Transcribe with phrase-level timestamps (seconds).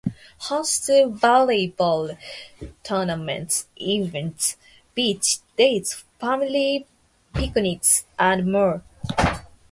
[0.47, 2.17] Host to volleyball
[2.81, 4.57] tournaments, events,
[4.95, 6.87] beach days, family
[7.35, 8.81] picnics and more.